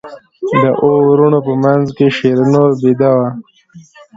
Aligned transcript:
د 0.51 0.53
اوو 0.81 0.99
وروڼو 1.11 1.39
په 1.47 1.53
منځ 1.63 1.85
کې 1.97 2.05
شیرینو 2.17 2.63
بېده 2.81 3.11
وه. 3.17 3.27